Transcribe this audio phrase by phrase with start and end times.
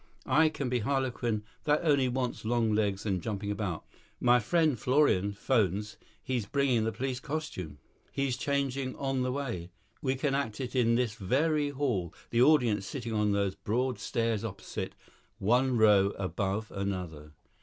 [0.25, 3.85] I can be harlequin, that only wants long legs and jumping about.
[4.19, 7.77] My friend Florian 'phones he's bringing the police costume;
[8.11, 9.69] he's changing on the way.
[10.01, 14.43] We can act it in this very hall, the audience sitting on those broad stairs
[14.43, 14.95] opposite,
[15.37, 17.33] one row above another.